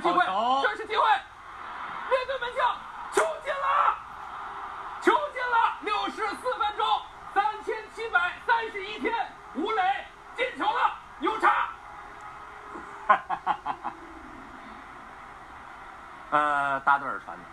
[0.00, 0.24] 机会，
[0.62, 1.04] 这是机会，
[2.10, 2.76] 面对门将，
[3.12, 3.96] 球进了，
[5.00, 6.86] 球进了，六十四分钟，
[7.34, 9.14] 三千七百三十一天，
[9.54, 9.82] 吴磊
[10.36, 11.48] 进球了，牛叉。
[13.06, 13.92] 哈哈哈哈哈。
[16.30, 17.44] 呃，大队儿传的，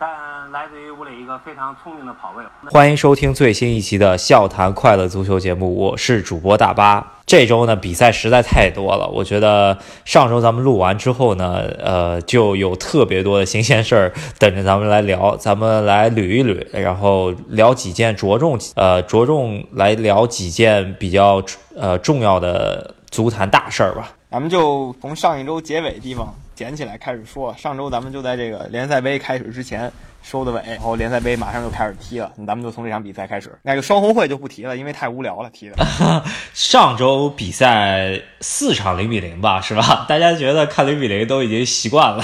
[0.00, 0.08] 但
[0.52, 2.44] 来自于吴磊一个非常聪明的跑位。
[2.70, 7.14] 欢迎收听最新一期的笑谈快乐足球节目，我是主播大巴。
[7.26, 9.08] 这周呢，比赛实在太多了。
[9.08, 15.36] 我觉得上周咱们录完之后呢，呃，就有特别多的新鲜事儿等着咱们来聊。
[15.36, 21.42] 咱们来捋一捋，然后聊几件着重，呃，着重来聊几件比较
[21.76, 24.12] 呃重要的足坛大事儿吧。
[24.30, 27.54] 咱们就从上一周结尾地方捡起来开始说。
[27.56, 29.90] 上周咱们就在这个联赛杯开始之前。
[30.20, 33.56] 收的尾，然后联赛杯马上就开始踢了，咱们就从这场比赛开始。
[33.62, 35.76] 那个双红会就不提了，因为太无聊了，踢的。
[36.52, 40.04] 上周比赛四场零比零吧，是吧？
[40.10, 42.22] 大家觉得看零比零都已经习惯了，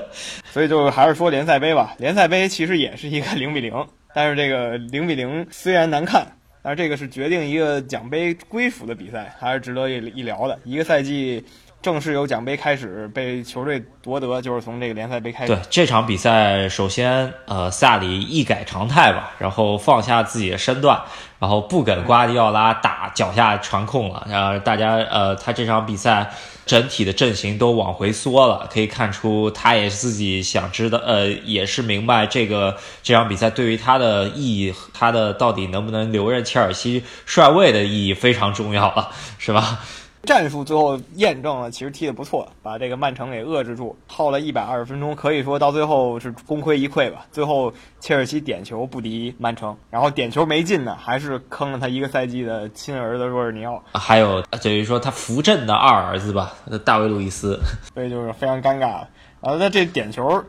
[0.52, 1.94] 所以就还是说联赛杯吧。
[1.96, 3.72] 联赛杯其实也是一个零比零，
[4.14, 6.26] 但是这个零比零虽然难看，
[6.62, 10.56] 但是这个是决定一个奖杯归属的比赛，还是值得一一聊的。
[10.64, 11.42] 一个赛季。
[11.82, 15.54] 正式由奖杯开始被球队夺得，就是从这个联赛杯开始。
[15.54, 21.00] 对这场比赛，首先，呃，萨里一改常态吧，然后放下自己的身段，
[21.38, 24.26] 然后不给瓜迪奥拉打脚下传控了。
[24.28, 26.30] 然后大家，呃，他这场比赛
[26.66, 39.08] 整体的阵型都往回缩了，可以看出他也是自己想知道，呃，也是明白这个这场比赛对于他的意义，他的到底能不能留任切尔西帅位的意义非常重要了，
[39.38, 39.78] 是吧？
[40.22, 47.26] 战术最后验证了，其实踢得不错，把这个曼城给遏制住，耗了一百二十分钟，可以说到最后是功亏一篑吧。
[47.32, 56.54] 最后切尔西点球不敌曼城，然后点球没进呢，还是坑了他一个赛季的亲儿子若尔尼奥，还有等于说他扶正的二儿子吧，
[56.84, 57.58] 大卫路易斯，
[57.94, 59.06] 所以就是非常尴尬。
[59.40, 60.44] 然后那这点球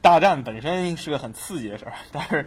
[0.00, 2.46] 大战本身是个很刺激的事儿，但是。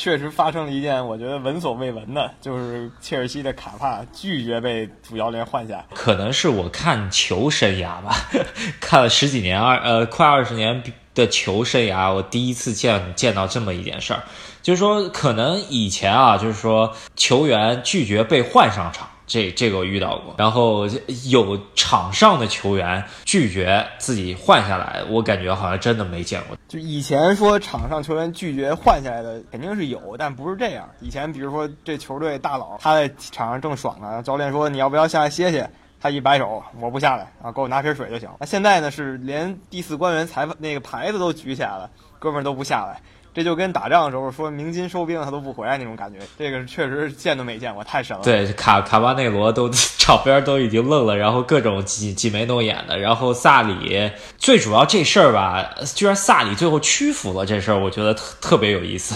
[0.00, 5.84] 确实发生了一件我觉得闻所未闻的，就是切尔西的卡帕拒绝被主教练换下。
[5.92, 8.14] 可能是我看球生涯吧，
[8.78, 10.80] 看了十几年二呃快二十年
[11.16, 14.22] 的球生涯，我第一次见见到这么一件事儿，
[14.62, 19.07] 就是说可能以前啊，就是说球员拒绝被换上场。
[19.28, 20.88] 这这个我遇到过，然后
[21.28, 26.56] 有场上的球员拒绝自己换下来，我感觉好像真的没见过。
[26.66, 30.88] 就以前说场上球员拒绝换下来的肯定是有，但不是这样。
[31.00, 38.28] 以前比如说这球队大佬他在场上正爽呢，教练说你要不要下来歇歇，他一摆手我不下来啊，给我拿瓶水就行。
[38.40, 43.00] 那现在呢是连第四官员裁判那个牌子都举起来了，哥们儿都不下来。
[43.34, 48.22] 这就跟打仗的时候说明金收兵他都不回来那种感觉，这个确实见都没见过，太神了。
[48.24, 59.14] 对，卡卡巴内罗都 场边都已经愣了，然后各种挤挤眉弄眼的，然后萨里最主要这事儿吧，居然萨里最后屈服了，这事儿我觉得特特别有意思。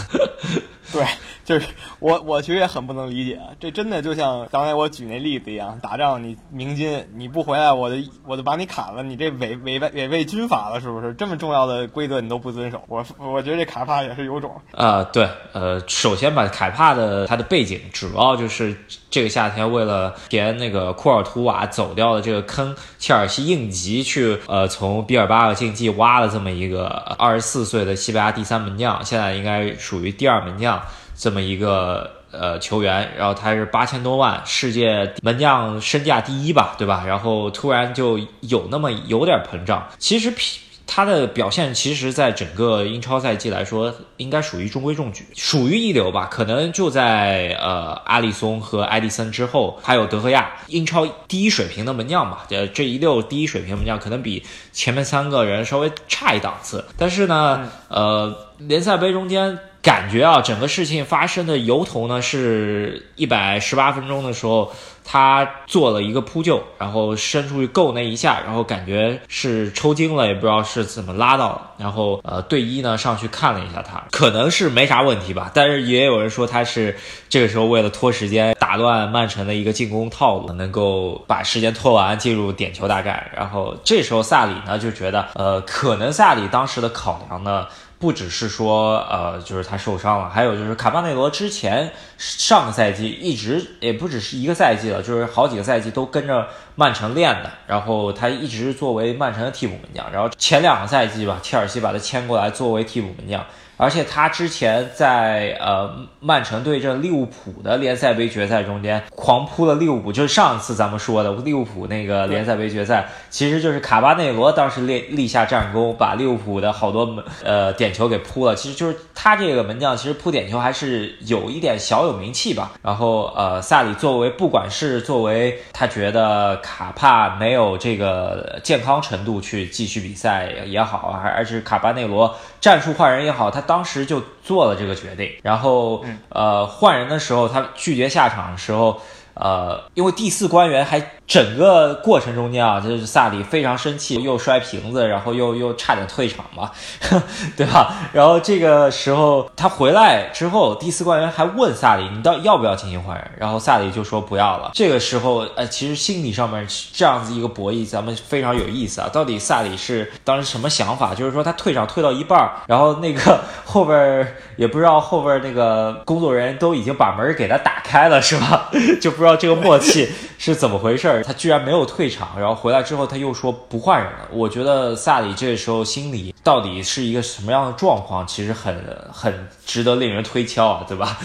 [0.93, 1.05] 对。
[1.45, 1.67] 就是
[1.99, 11.13] 我，我其实也很不能理解，这真的就像刚才我举那例子一样，打仗你鸣金你不回来，我就我就把你砍了，你这违违违违背军法了，是不是？
[11.15, 14.53] 这么重要的规则你都不遵守，我我觉得这卡帕也是有种。
[14.73, 18.77] 啊，对，呃，首先吧凯帕的他的背景主要就是
[19.11, 26.87] 这个夏天为了填那个库尔图瓦走掉的这个坑，切尔西应急去呃从比尔巴鄂竞技挖了这么一个
[27.19, 30.81] 二十四岁的西班牙第三门将，现在应该属于第二门将。
[31.23, 37.05] 这么一个呃球员，然后他是八千多万，世界门将身价第一吧，对吧？
[37.07, 39.87] 然后突然就有那么有点膨胀。
[39.99, 46.29] 其实皮他的表现，其实在整个英超赛季来说，应该属于中规中矩，属于一流吧。
[46.31, 52.47] 可能就在呃阿里松和埃迪森之后，还有德赫亚，英超第一水平的门将吧。
[52.51, 56.85] 呃，这一溜第一水平门将，可能比前面三个人稍微差一档次。
[56.97, 59.59] 但是呢，呃，联赛杯中间。
[59.83, 64.73] 感觉啊，整个事情发生的由头呢，是一百十八分钟的时候，
[65.05, 76.97] 他做了一个扑救，然后伸出去够那一下，然后感觉是抽筋了，也不知道是怎么拉到了，然后呃队医呢上去看了一下他，可能是没啥问题吧，但是也有人说他是
[77.29, 87.67] 这个时候为了拖时间，打乱曼城的一个进攻套路，能够把时间拖完进入点球大战，然后这时候萨里呢就觉得，呃，可能萨里当时的考量呢。
[88.03, 91.89] 不只是说，呃，就是他受伤了，还有就是卡巴内罗之前
[92.19, 103.47] 上个赛季一直也不只是一个赛季了，就是好几个赛季都跟着曼城练的，然后他一直作为曼城的替补门将，然后前两个赛季吧，切尔西把他签过来作为替补门将。
[103.83, 118.55] 然而且他之前在呃曼城对阵利物浦的联赛杯决赛中间狂扑了利物浦，就是上次咱们说的利物浦那个联赛杯决赛，其实就是卡巴内罗当时立立下战功，把利物浦的好多门呃点球给扑了。
[118.55, 122.71] 其实就是他这个门将，其实扑点球还是有一点小有名气吧。
[122.83, 135.31] 然后呃，萨里作为不管是作为他觉得卡帕没有这个健康程度去继续比赛也好，还还是卡巴内罗战术换人也好，他当时就做了这个决定。
[135.43, 139.01] 然后呃，换人的时候他拒绝下场的时候。
[139.35, 146.71] 呃，因为第四官员还整个过程中间啊，就是萨里非常生气，又摔瓶子，然后又又差点退场嘛，
[147.57, 147.95] 对吧？
[148.13, 153.31] 然后这个时候他回来之后，第四官员还问萨里，你到要不要进行换人？
[153.39, 154.71] 然后萨里就说不要了。
[154.75, 159.09] 这个时候，呃，其实心理上面这样子一个博弈，咱们非常有意思啊。
[159.11, 161.15] 到底萨里是当时什么想法？
[161.15, 168.71] 就是说他退场退到一半，然后那个后边也不知道后边那个工作人员都已经把门给他打开了，是吧？
[169.01, 174.29] 就不知道这个默契是怎么回事儿，他居然没有退场，然后回来之后他又说不换人了。
[174.33, 179.33] 我觉得萨里这时候心里到底是一个什么样的状况，其实很很
[179.65, 181.19] 值得令人推敲啊，对吧？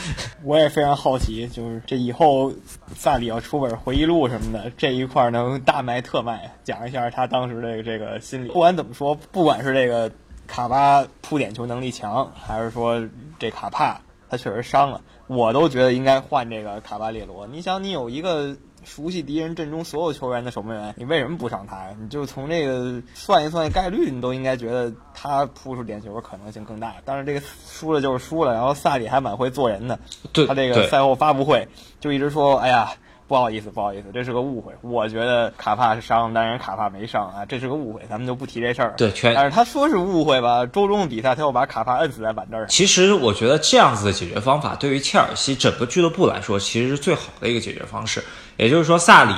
[0.43, 2.53] 我也非常好奇，就是这以后
[2.95, 8.49] 萨里要出本回忆录什么的，这一块能大卖特卖，讲一下他当时这个这个心理。
[8.49, 10.11] 不管怎么说，不管是这个
[10.45, 13.03] 卡巴扑点球能力强，还是说
[13.39, 13.99] 这卡帕
[14.29, 15.01] 他确实伤了。
[15.27, 17.45] 我都觉得应该换这个卡巴列罗。
[17.47, 21.95] 你想，你有一个熟悉敌人阵中所有球员的守门员，你为什么不上他呀？
[21.99, 26.95] 你就从这个算一算概率，你都应该觉得他扑出点球可能性更大。
[27.05, 28.53] 但是这个输了就是输了。
[28.53, 29.99] 然后萨里还蛮会做人的，
[30.47, 31.67] 他这个赛后发布会
[31.99, 32.93] 就一直说：“哎呀。”
[33.27, 34.73] 不好意思，不好意思，这是个误会。
[34.81, 38.93] 我觉得卡帕是伤，但是卡帕没伤啊，这是个误会，咱们就不提这事儿了。
[38.97, 39.35] 对，全。
[39.35, 40.65] 但是他说是误会吧？
[40.65, 42.67] 周中的比赛他又把卡帕摁死在板凳上。
[42.69, 48.23] 其实我觉得这样子的解决方法，对于切尔西整个俱乐部来说，其实是最好的一个解决方式。
[48.57, 49.33] 也就是说，萨里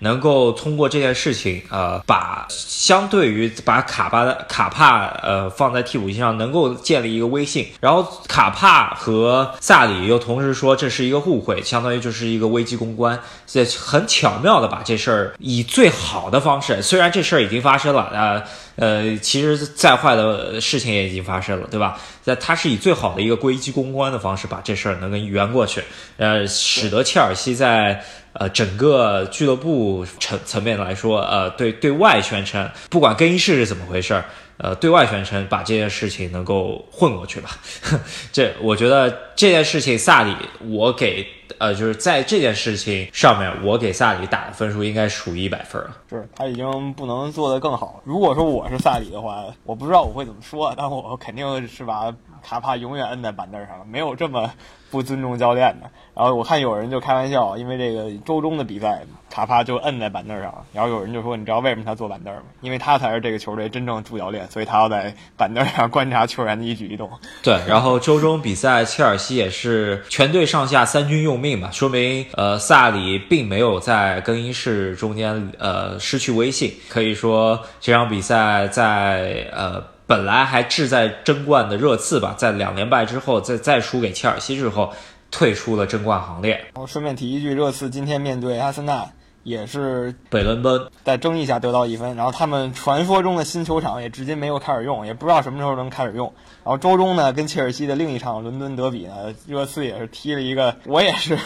[0.00, 7.68] 能够通过这件事情，呃，把相对于把卡巴的卡帕，呃，放在替补席上，能够建立一个威信。
[7.80, 18.42] 然后卡帕和萨里又同时说这是一个误会，相当于就是一个危机公关，这很巧妙的把这事儿以最好的方式，虽然这事儿已经发生了，呃
[18.76, 21.98] 呃，其实再坏的事情也已经发生了，对吧？
[22.22, 25.82] 在他是以最好的一个危机公关的方式把这事儿能够圆过去，
[26.18, 28.04] 呃，使得切尔西在。
[28.34, 34.24] 呃，整个俱乐部层层面来说，呃，对对外宣称，不管更衣室是怎么回事儿，
[34.56, 37.50] 呃，对外宣称把这件事情能够混过去吧。
[38.32, 40.34] 这我觉得这件事情，萨里，
[40.68, 41.26] 我给
[41.58, 45.96] 呃，就是在这件事情上面，我给萨里打的分数应该属于一百分了。
[46.10, 48.02] 是他已经不能做得更好。
[48.04, 52.12] 如果说我是萨里的话，我不知道我会怎么说，但我肯定是把
[52.44, 54.52] 卡帕永远摁在板凳上了，没有这么。
[54.94, 60.64] 不尊重教练的，然后我看有人就开玩笑，因为这个周中的比赛，卡帕就摁在板凳上了。
[60.72, 62.42] 然后有人就说：“你知道为什么他坐板凳吗？
[62.60, 67.10] 因为他才是这个球队真正主教练，所以他要在板凳上 观察球员的一举一动。”
[67.42, 76.72] 对，然后周中比赛，切尔西也是全队上下三军用命嘛，说明呃萨里并没有在更衣室中间呃失去威信。
[76.88, 79.92] 可以说这场比赛在呃。
[80.06, 84.92] 本来还志在争冠的热刺吧，在两连败之后，再再输给切尔西之后，
[85.30, 86.52] 退出了争冠行列。
[86.52, 89.08] 然后顺便提一句，热刺今天面对阿森纳，
[89.42, 92.16] 也是北伦敦在争议下得到一分。
[92.16, 96.32] 然后他们传说中的新球场也至今没有开始用，也不知道什么时候能开始用。
[96.62, 101.38] 然后周中呢，跟切尔西的另一场伦敦德比呢，热刺也是踢了一个，我也是。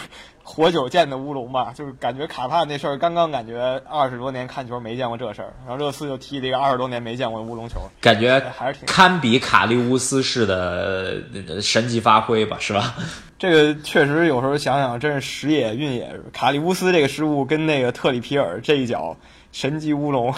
[0.51, 12.95] 活久见的乌龙吧，就是感觉卡帕那事儿，刚刚感觉二十多年看球没见过这事儿，然后热刺就踢了一个二十多年没见过的乌龙球，感觉还是挺堪比卡利乌斯式的神级发挥吧，是吧？
[13.37, 16.19] 这个确实有时候想想，真是时也运也。
[16.33, 19.15] 卡利乌斯这个失误跟那个特里皮尔这一脚
[19.51, 20.33] 神级乌龙，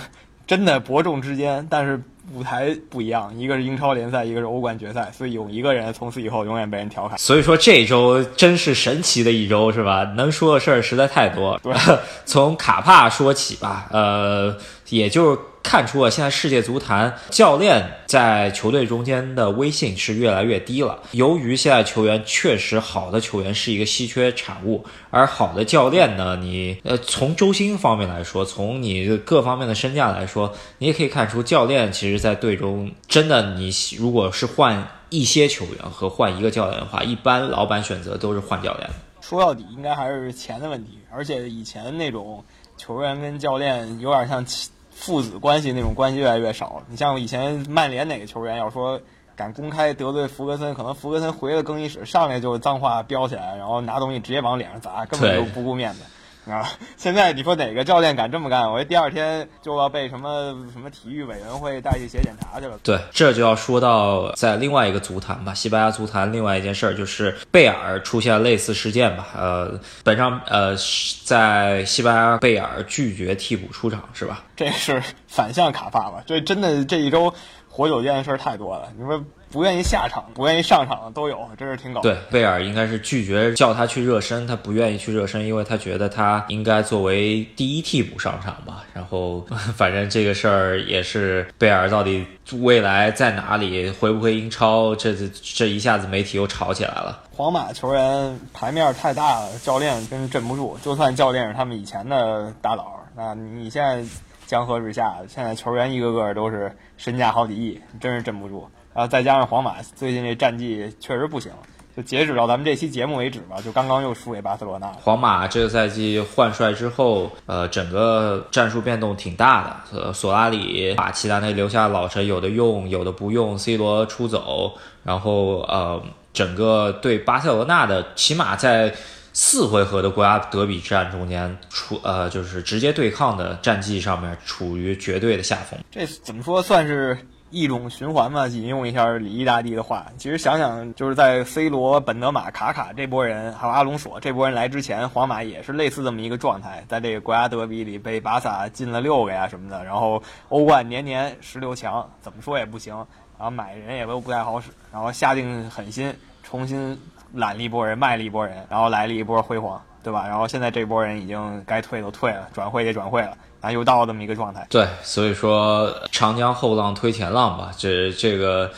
[0.45, 2.01] 真的伯仲之间，但是。
[2.33, 7.17] 舞台不一样，一个是英超联赛，一个是欧冠决赛，所以有一个人从此以后永远被人调侃。
[7.17, 10.03] 所以说这周真是神奇的一周，是吧？
[10.15, 11.59] 能说的事儿实在太多。
[12.25, 14.55] 从卡帕说起吧，呃，
[14.89, 15.37] 也就。
[15.63, 20.99] 看出了现在世界足坛教练在球队中间的威信是越来越低了。
[21.11, 38.89] 由于现在球员确实好的球员是一个稀缺产物，而好的教练呢，你呃从周薪方面来说，从你各方面的身价来说，你也可以看出教练其实在队中真的，你如果是换一些球员和换一个教练的话，一般老板选择都是换教练。
[39.21, 40.99] 说到底，应该还是钱的问题。
[41.13, 42.43] 而且以前那种
[42.75, 44.45] 球员跟教练有点像。
[44.91, 46.83] 父子关系那种关系越来越少。
[46.87, 49.01] 你像以前曼联哪个球员要说
[49.35, 56.03] 敢公开得罪福格森，可能福格森回了更衣室，上来就脏话飙起来，然后拿东西直接往脸上砸，根本就不顾面子。
[56.49, 56.67] 啊！
[56.97, 58.71] 现在你说哪个教练敢这么干？
[58.71, 62.79] 我这第二天就要被什么什么体育委员会带去写检查去了。
[62.81, 69.27] 对，这就要说到在另外一个足坛吧，西班牙足坛另外一件事儿就是贝尔出现类似事件吧。
[69.35, 70.75] 呃，本上呃
[71.23, 74.43] 在西班牙贝尔拒绝替补出场是吧？
[74.55, 76.23] 这是反向卡帕吧？
[76.25, 77.33] 这真的这一周
[77.69, 78.91] 活久见的事儿太多了。
[78.97, 79.23] 你说。
[79.51, 82.01] 不愿意下场，不愿意上场的都有，真是挺搞。
[82.01, 88.83] 对，贝尔应该是拒绝叫他去热身，他不愿意去热身，因为他觉得他应该作为第一替补上场吧。
[88.93, 97.19] 然后， 反正这个事儿也是贝尔到底未来在哪里，回不回英超，这这一下子媒体又吵起来了。
[97.35, 100.77] 皇马球员牌面太大了，教练真是镇不住。
[100.81, 104.03] 就算教练是他们以前的大佬，那你现在
[104.47, 108.69] 江河日下，现在球员一个个都是身价好几亿，真是镇不住。
[108.93, 111.51] 然后再加上皇马最近这战绩确实不行，
[111.95, 114.87] 就截止到咱们这期节目为止吧，就刚刚又输给巴塞罗那。
[115.01, 120.01] 皇马这个赛季换帅之后，呃，整个战术变动挺大的。
[120.01, 123.57] 呃，索拉里把齐达内留下老臣，有的用，有的不用。
[123.57, 126.01] C 罗出走，然后呃，
[126.33, 128.93] 整个对巴塞罗那的起码在
[129.31, 135.79] 四回合的国家德比战中间，处呃就是直接对抗的战绩上面处于绝对的下风。
[135.89, 137.17] 这怎么说算是？
[137.51, 152.95] 一种循环嘛，引用一下李毅大帝的话，其实想想，就是在 C 罗、本德马、卡卡这波人，还有阿隆索这波人来之前，皇马也是类似这么一个状态，在这个国家德比里被巴萨进了六个呀什么的，然后欧冠年年十六强，怎么说也不行，
[153.37, 156.97] 然后买人也都不太好使，然后下定狠心重新
[157.33, 160.25] 揽了一波人，卖了一波人，然后来了一波辉煌，对吧？
[160.25, 163.37] 然后现在这波人已经该退都退了，转会也转会了。
[163.61, 164.65] 啊，又到了这么一个状态。
[164.69, 167.71] 对，所以说长江后浪推前浪吧。
[167.77, 168.71] 这这个，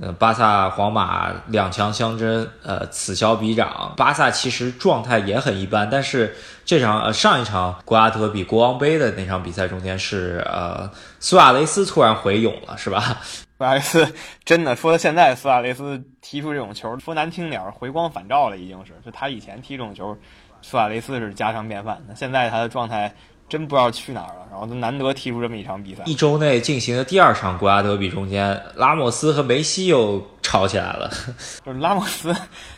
[0.00, 3.92] 呃，巴萨、皇马两强相争，呃，此消彼长。
[3.98, 13.18] 巴萨其实状态也很一般，但是这场呃上一场国家德比国王杯的那场比赛中间是呃苏亚雷斯突然回勇了，是吧？
[13.58, 14.14] 苏亚雷斯
[14.46, 18.94] 真的说现在苏亚雷斯踢出这种球，说难听点儿，回光返照了，已经是。
[19.04, 20.16] 就他以前踢这种球，
[20.62, 22.02] 苏亚雷斯是家常便饭。
[22.08, 23.14] 那现在他的状态。
[23.50, 26.04] 真不知道去哪儿了，然后就难得踢出这么一场比赛。
[26.06, 31.10] 一周内进行的第二场国家德比中间，拉莫斯和梅西又吵起来了。
[31.66, 32.34] 就是拉莫斯，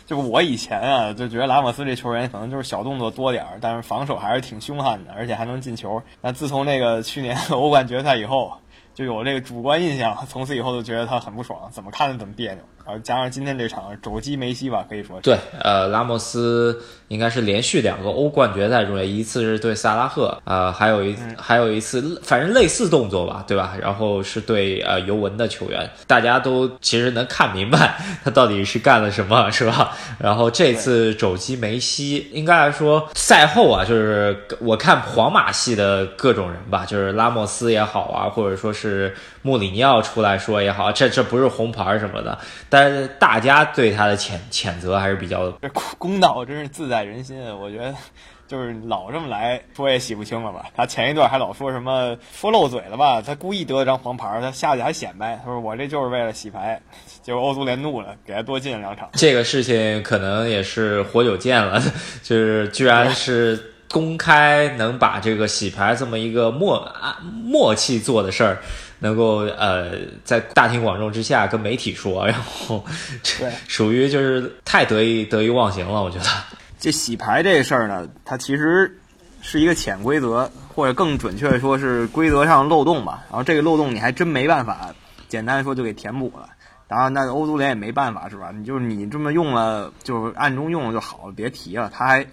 [0.06, 6.02] 就我以前啊就觉得拉莫斯这球员可能就是小动作多点儿，但是防守还是挺凶悍的，而且还能进球。
[6.22, 8.52] 那自从那个去年欧冠决赛以后。
[8.94, 12.62] 就有这个主观印象，从此以后就觉得他很不爽，怎么看着怎么别扭。
[12.84, 15.36] 然后加上今天这场肘击梅西吧，可以说对。
[15.58, 23.74] 呃，拉莫斯应该是连续两个欧冠决赛中，一次是对萨拉赫，呃，还有一还有一次，反正类似动作吧，对吧？
[23.80, 29.96] 然后是对呃尤文的球员，大家都其实能看明白他到底是干了什么，是吧？
[30.18, 38.82] 然后这次肘击梅西，应该来说赛后啊，就是我看皇马系的各种人吧，就是拉莫斯也好啊，或者说是。
[38.82, 42.36] 是穆里尼奥出来说也好，这这不是红牌什么的，
[42.72, 47.38] 但是大家对他的谴谴责还是比较公公道，真是自在人心。
[47.58, 47.94] 我觉得
[48.48, 50.64] 就是老这么来说也洗不清了吧？
[50.74, 53.20] 他前一段还老说什么说漏嘴了吧？
[53.20, 56.80] 他故意得了张黄牌，他下去还显摆，他说我这就是为了洗牌。
[57.20, 59.10] 结果欧足联怒了，给他多进了两场。
[59.12, 61.78] 这个事情可能也是活久见了，
[62.22, 63.68] 就是居然是。
[63.92, 68.58] 公开能把这个洗牌这么一个默啊默契做的事儿，
[69.02, 72.84] 能够呃在大庭广众之下跟媒体说， 然后
[73.38, 76.24] 对属于就是太得意得意忘形了，我觉得
[76.78, 78.96] 这洗牌这事儿呢，它其实
[79.40, 83.24] 是一个潜规则，或者更准确的说是规则上漏洞吧。
[83.28, 84.94] 然后这个漏洞你还真没办法
[85.28, 86.48] 简单说就给填补了。
[86.86, 88.52] 然后那欧足联也没办法是吧？
[88.54, 91.90] 你就是你这么用了，就是暗中用了就好了，别提了。
[91.92, 92.24] 他还。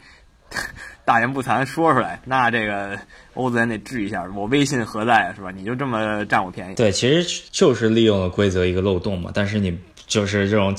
[1.10, 2.96] 大言不惭说出来，那这个
[3.34, 4.24] 欧子也得治一下。
[4.36, 5.34] 我威信何在啊？
[5.36, 5.50] 是吧？
[5.50, 6.76] 你就这么占我便宜？
[6.76, 9.32] 对，其实就是利用了规则一个漏洞嘛。
[9.34, 9.76] 但是你。
[10.10, 10.76] 就是这种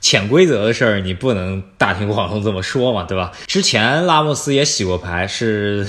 [0.00, 3.32] 潜规则的事儿，你不能大庭广众这么说嘛，对吧？
[3.46, 5.86] 之前拉莫斯也洗过牌，是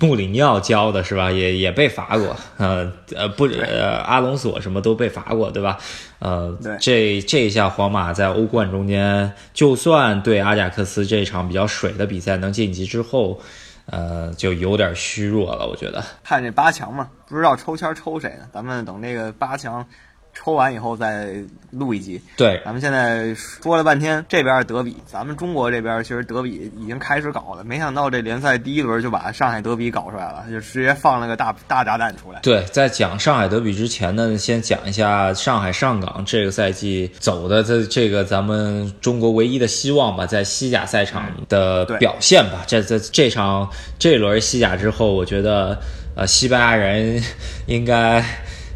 [0.00, 1.30] 穆里尼奥教的，是吧？
[1.30, 5.78] 也也被罚过，呃呃不呃阿隆索什么都被罚过，对吧？
[6.18, 13.40] 呃，这这一下皇马在欧冠中间，就算对阿贾克斯这场比较水的比赛能晋级之后，
[13.86, 16.04] 呃，就有点虚弱了，我觉得。
[16.24, 18.48] 看这八强嘛，不知道抽签抽谁呢？
[18.52, 19.86] 咱们等那个八强。
[20.34, 21.34] 抽完以后再
[21.70, 22.20] 录一集。
[22.36, 32.40] 对，咱们现在说了半天这边德比，咱们中国这边其实德比已经开始搞了，没想到这联赛第一轮就把上海德比搞出来了，就直接放了个大大炸弹出来。
[32.40, 42.64] 对，在讲上海德比之前呢，先讲一下上海上港这个赛季走的这这个咱们中国唯一的希望吧，在西甲赛场的表现吧。
[42.66, 45.78] 这这这场这轮西甲之后，我觉得
[46.16, 47.22] 呃，西班牙人
[47.66, 48.24] 应该。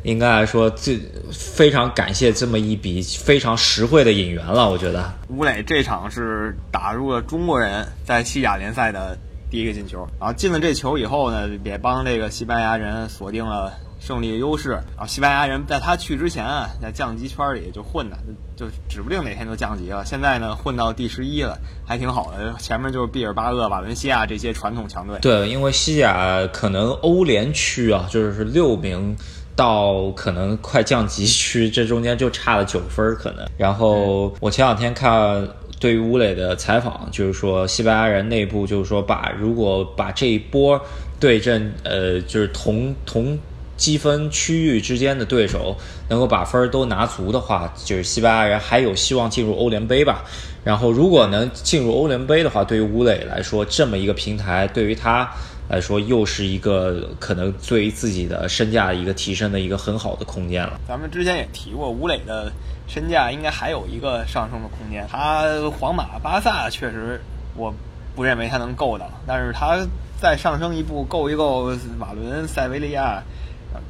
[0.07, 0.97] 应该来说，这
[1.33, 4.71] 非常感谢这么一笔非常实惠的引援了。
[4.71, 9.19] 我觉得吴磊这场是打入了中国人在西甲联赛的
[9.51, 14.71] 第一个进球，然后进了这球以后呢，也帮这个西班牙人锁定了胜利的优势。
[14.71, 18.17] 然后西班牙人在他去之前啊，在降级圈里就混的，
[18.55, 20.05] 就指不定哪天就降级了。
[20.05, 22.55] 现在呢，混到第十一了，还挺好的。
[22.61, 25.19] 前面就是毕尔巴鄂、瓦伦西亚这些传统强队。
[25.21, 29.17] 对，因为西甲可能欧联区啊，就是六名。
[29.57, 33.45] 到可能快降级区，这中间就差了九分可能。
[33.57, 35.49] 然后我前两天看
[35.81, 40.81] 对于吴磊的采访，就是说西班牙人内部就是说把如果把这一波
[41.19, 43.39] 对阵呃就是同同
[43.77, 45.77] 积分区域之间的对手
[46.09, 50.25] 能够把分儿都拿足的话，就是西班牙人还有希望进入欧联杯吧。
[50.65, 55.31] 然后如果能进入欧联杯的话，对于吴磊来说，这么一个平台对于他。
[55.69, 60.79] 来说，又是一个可能对于自己的身价一个提升的一个很好的空间了。
[60.87, 62.53] 咱们之前也提过，吴磊的
[62.87, 65.05] 身价应该还有一个上升的空间。
[65.11, 65.43] 他
[65.73, 67.21] 皇马、巴萨确实，
[67.57, 67.75] 我
[68.15, 69.85] 不认为他能够到，但是他
[70.21, 73.21] 再上升一步，够一够马伦、塞维利亚，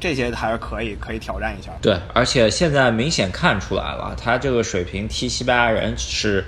[0.00, 1.70] 这些还是可以可以挑战一下。
[1.80, 6.44] 对，而且现在明显看出来了，他这个水平踢西班牙人是。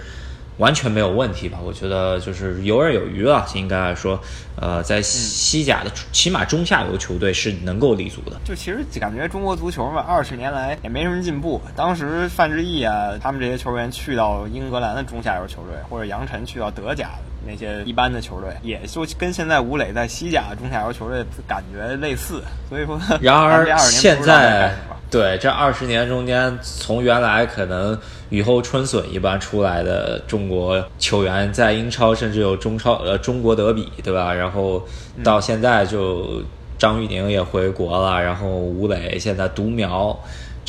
[0.58, 1.56] 完全没有问题吧？
[1.62, 4.20] 我觉得就是游刃有余了，应该来说，
[4.56, 8.36] 呃，在西甲的起码中下游球队是能够立足的。
[8.44, 11.60] 就其实感觉中国足球嘛，二十年来也没什么进步。
[11.76, 17.10] 当时范志毅啊，他们这些球员去到英格兰的中下游球队，或者杨晨去到德甲
[17.46, 22.42] 那些一般的球队，也就跟现在吴磊在西甲中下游球队感觉类似。
[22.68, 24.74] 所以说， 然而现在。
[25.10, 34.34] 对，这二十年中间，从原来可能雨后春笋一般出来的中国球员，在英超甚至有中超呃中国德比，对吧？
[34.34, 34.86] 然后
[35.24, 36.42] 到现在就
[36.76, 40.14] 张玉宁也回国了，然后吴磊现在独苗，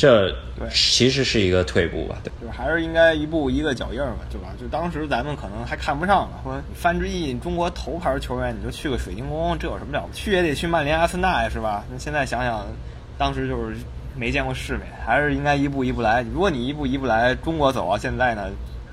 [0.00, 0.34] 这
[0.72, 2.16] 其实是一个退步吧？
[2.24, 4.48] 对，就是还是应该一步一个脚印儿吧，对吧？
[4.58, 11.84] 就当时咱们可能还看不上呢，说范志毅中国头牌球员，你就去个水晶宫，这有什么了不起去也得去曼联、阿森纳呀，是吧？
[11.92, 12.66] 那现在想想，
[13.18, 13.76] 当时就是。
[14.16, 16.26] 没见过世面，还是应该一步一步来。
[16.34, 18.50] 如果你一步一步来，中国走到现在呢，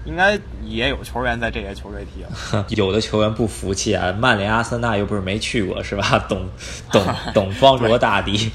[0.08, 2.66] 应该也有球员在这些球队踢了。
[2.70, 6.18] 有的球员不服气啊，曼联、阿森纳又不是没去过，是吧？
[6.30, 6.48] 董
[6.92, 8.50] 董 董方卓大帝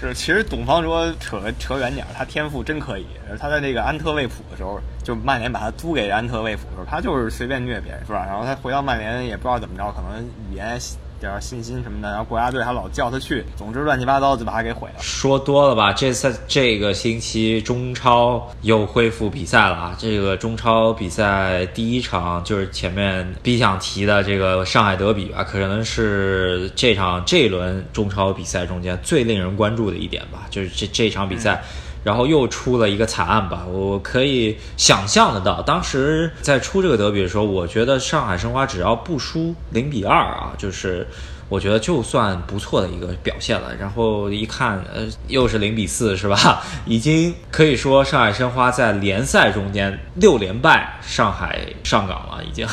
[0.00, 3.06] 是，其实董方卓扯扯远点，他天赋真可以。
[3.38, 8.24] 他在那个安特卫普的时候，就曼联把他租给安特卫普的时候，他就是随便虐别人，是吧？
[8.26, 10.80] 然后他回到曼联也不知道怎么着，可能语言。
[11.24, 15.00] 点信心什么的，然后国家队还老叫他去，总之乱七八糟就把他给毁了。
[15.00, 15.92] 说多了吧？
[15.92, 19.96] 这次这个星期中超又恢复比赛了啊！
[19.98, 31.62] 这个中超比赛第一场就是前面 B 想提的这个上海德比吧，可能是这场这一轮中超比赛中间最令人关注的一点吧，就是这这场比赛。
[32.04, 41.06] 然后又出了一个惨案吧，我可以想象得到，当时在出这个德比的时候，我觉得上海申花只要不输零比二啊，就是
[41.48, 43.74] 我觉得就算不错的一个表现了。
[43.80, 46.62] 然后一看，呃，又是零比四，是吧？
[46.84, 52.68] 已经可以说上海申花在联赛中间六连败上海上港了，已经。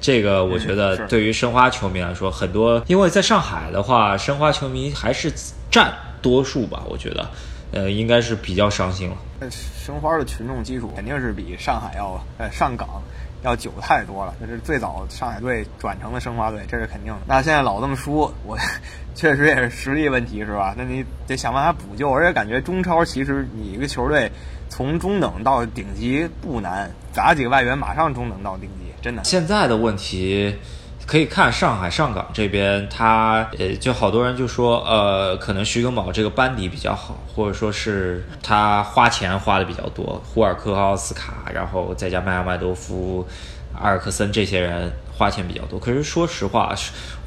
[0.00, 5.32] 这个我觉得对于申花球迷来说，很多因为在上海的话，申花球迷还是
[5.70, 7.30] 占多数吧，我觉得。
[7.72, 9.16] 呃，应该是比较伤心了。
[9.50, 13.02] 申花的群众基础肯定是比上海要呃上港
[13.42, 14.34] 要久太多了。
[14.40, 17.20] 这是最早上海队转成了申花队，这是肯定的。
[17.26, 18.56] 那现在老这么输，我
[19.16, 20.74] 确实也是实力问题，是吧？
[20.76, 22.10] 那你得想办法补救。
[22.10, 24.30] 而且感觉中超其实你一个球队
[24.68, 29.24] 从中等到顶级不难，砸几个外援马上中等到顶级，真的。
[29.24, 30.56] 现在的问题。
[31.04, 43.26] 可以看上海上港这边，他呃，就好多人就说，呃，可能徐根宝这个班底比较好，或者说是他花钱花的比较多，胡尔克、奥斯卡，然后再加麦阿麦多夫、
[43.74, 45.78] 阿尔克森这些人花钱比较多。
[45.78, 46.74] 可是说实话，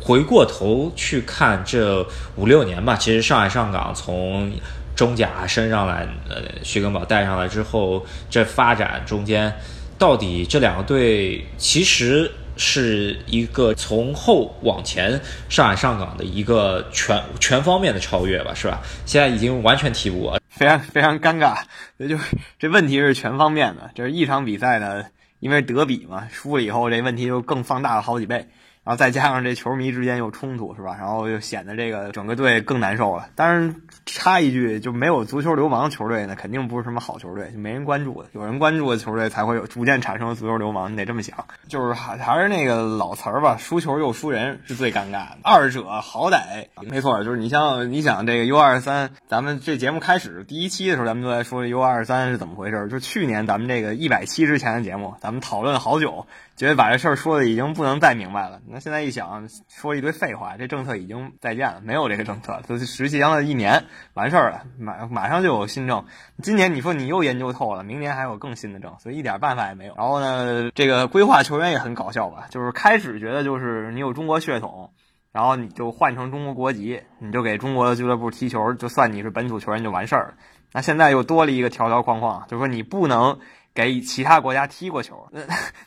[0.02, 2.04] 回过头去看这
[2.38, 4.52] 五六年吧，其实上海上港从
[4.96, 9.54] 中甲升上来，呃，徐根宝带上来之后，这发展中间，
[10.00, 12.32] 到底这两个队其实。
[12.58, 18.82] 是一个从后往前上海上港的一个全全方面的超越吧，是吧？
[19.06, 20.40] 现在已经完全踢不过。
[20.50, 21.58] 非常非常尴尬。
[21.98, 25.04] 也 就是这问题是全方面的，就是一场比赛呢，
[25.40, 28.48] 因为德比嘛，输了以后这问题就更放大了好几倍。
[28.86, 30.96] 然后再加上这球迷之间有冲突，是吧？
[31.00, 33.30] 然后又显得这个整个队更难受了。
[33.34, 38.30] 但是插一句，就没有足球流氓球队呢，肯定不是什么好球队，就没人关注的。
[38.34, 41.46] 有人关注的球队才会有逐渐产生足球流氓，你得这么想。
[41.68, 45.38] 就是还还是那个老词儿吧，输球又输人是最尴尬的。
[45.42, 52.88] 二者好歹没错，就是你像你想这个 U 二三，咱们这节目开始第一期的时候，咱们都在说 U 二三是怎么回事。
[52.88, 56.28] 就去年咱们这个一百期之前的节目，咱们讨论好久。
[56.56, 58.62] 觉得把这事儿说的已经不能再明白了。
[58.76, 63.86] 那现在一想，说一堆废话，这政策已经再见了，没有这个政策，就实际上了一年
[64.16, 66.04] 完事儿了，马马上就有新政。
[66.44, 69.96] 今年你说你又研究透了，明年还有更新的政，所以一点办法也没有。
[69.96, 72.48] 然后呢，这个规划球员也很搞笑吧？
[72.50, 74.92] 就是开始觉得就是你有中国血统，
[75.32, 80.34] 然后你就换成中国国籍，你就给中国的俱乐部踢球，就算你是本土球员就完事儿了。
[80.74, 83.40] 那现在又多了一个条条框框，就是说你不能。
[83.76, 85.42] 给其他国家踢过球， 那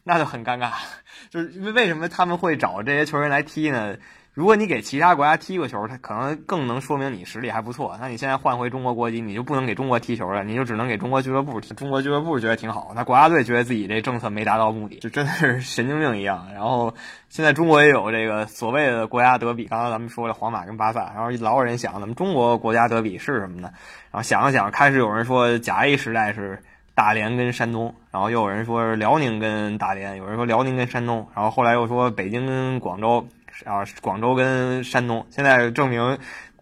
[0.05, 0.70] 那就很尴尬。
[1.31, 3.96] 就是为什么他们会找这些球员来踢呢？
[4.35, 7.98] 如果你给其他国家踢过球，他可能更能说明你实力还不错。
[8.01, 11.74] 那你现在换回中国国籍，你就不能给中国踢球了，你就只能给中国俱乐部踢。
[11.74, 16.51] 中国俱乐部觉得挺好，那国家队觉得自己这政策没达到目的，就真的是神经病一样。
[16.55, 16.94] 然后
[17.29, 23.72] 现在中国也有这个所谓的国家德比，刚才咱们说了皇马跟巴萨，然后老有人想，咱们中国国家德比是什么呢？
[24.12, 26.62] 然后想了想，开始有人说甲 A 时代是。
[26.99, 33.25] 大连跟山东，然后又有人说辽宁跟大连，有人说辽宁跟山东，然后后来又说北京跟广州，
[33.65, 35.25] 啊，广州跟山东。
[35.31, 36.19] 现在证明，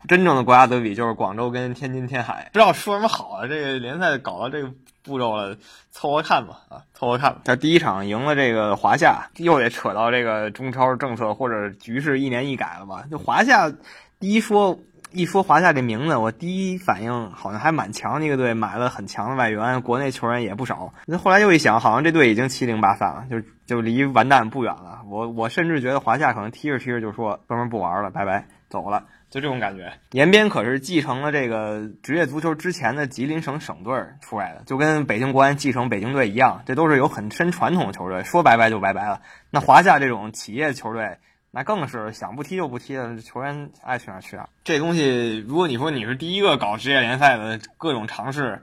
[0.06, 2.50] 真正的国家德比就是广州跟天津天海。
[2.52, 3.46] 不知道说什么好啊！
[3.46, 4.70] 这个联赛搞到这个
[5.02, 5.56] 步骤了，
[5.90, 7.40] 凑合看吧，啊，凑合看吧。
[7.46, 13.04] 他第一场赢了这个华夏，又得扯到这个中超政策或者局势一年一改了吧？
[13.10, 13.72] 就华夏，
[14.20, 14.78] 第一说。
[15.16, 20.92] 一说华夏这名字，我第一反应好像还蛮强的一个队，买了很强的外援，国内球员也不少。
[21.06, 25.00] 那后来又一想，好像这队已经七零八散了，就就离完蛋不远了。
[25.08, 29.90] 我我甚至觉得华夏可能踢着踢着就说哥们不玩了，拜拜，走了，就这种感觉。
[30.10, 39.22] 延边可是继承了这个职业足球之前的吉林省省队出来的，就跟北京国安继承北京队一样，这都是有很深传统的球队，说拜拜就拜拜了。
[39.50, 41.16] 那华夏这种企业球队。
[41.56, 44.46] 那更是想不踢就不踢了，球员爱去哪去啊。
[44.62, 48.62] 这东西，如果你说你是第一个搞职业联赛的各种尝试，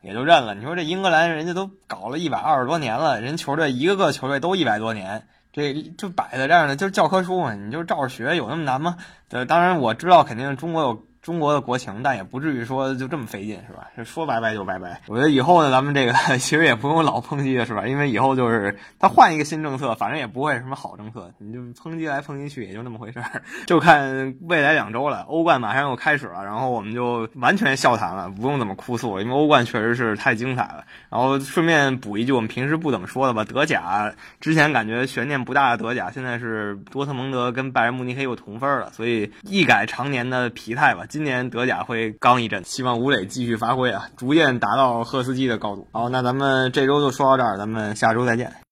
[0.00, 0.52] 也就认了。
[0.56, 8.96] 你说这英格兰人家都搞了一百二十多年了，人球队一个个球队都一百多年，这就摆在这儿呢，就是教科书嘛，你就照着学，有那么难吗？
[9.30, 11.06] 呃，当然我知道，肯定中国有。
[11.22, 13.86] 中国的国情，但也不至于说就这么费劲，是吧？
[14.04, 15.00] 说拜拜就拜拜。
[15.06, 17.86] 我觉得以后呢，咱们这个 其实也不用老抨击了，是吧？
[17.86, 23.40] 因为以后就是他换一个新政策，反正也不会什么好政策，你就抨击来抨击去，也就那么回事儿。
[23.66, 30.84] 就看未来两周了，欧冠马上又开始了，然后我们就完全笑谈了，不用怎么哭诉，因为欧冠确实是太精彩了。
[31.08, 41.04] 然后顺便补一句，我们平时不怎么说的吧，德甲之前感觉悬念不大的德甲，现在是多特蒙德跟拜仁慕尼黑又同分了，所以一改常年的疲态吧。
[41.12, 45.86] 今年德甲会刚一阵，希望吴磊继续发挥啊，逐渐达到赫斯基的高度。
[45.92, 48.52] 好，那咱们这周就说到这儿，咱们下周再见。